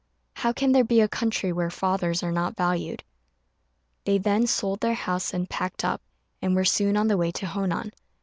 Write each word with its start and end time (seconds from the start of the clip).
How 0.37 0.51
can 0.51 0.71
there 0.71 0.83
be 0.83 0.99
a 0.99 1.07
country 1.07 1.53
where 1.53 1.69
fathers 1.69 2.23
are 2.23 2.31
not 2.31 2.55
valued?" 2.57 3.03
They 4.05 4.17
then 4.17 4.47
sold 4.47 4.79
their 4.79 4.95
house 4.95 5.31
and 5.31 5.47
packed 5.47 5.85
up, 5.85 6.01
and 6.41 6.55
were 6.55 6.65
soon 6.65 6.97
on 6.97 7.07
the 7.07 7.17
way 7.17 7.29
to 7.33 7.45
Honan. 7.45 7.91